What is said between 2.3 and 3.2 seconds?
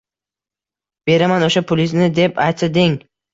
aytsa deng.